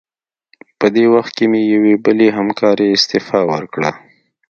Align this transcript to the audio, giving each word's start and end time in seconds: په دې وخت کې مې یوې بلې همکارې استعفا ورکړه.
په 0.79 0.87
دې 0.95 1.05
وخت 1.15 1.31
کې 1.37 1.45
مې 1.51 1.61
یوې 1.73 1.93
بلې 2.05 2.27
همکارې 2.37 2.85
استعفا 2.95 3.39
ورکړه. 3.51 3.91